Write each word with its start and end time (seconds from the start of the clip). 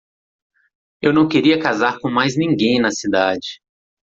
Eu 0.99 1.13
não 1.13 1.27
queria 1.29 1.59
casar 1.59 1.99
com 1.99 2.09
mais 2.09 2.35
ninguém 2.35 2.79
na 2.81 2.89
cidade. 2.89 3.61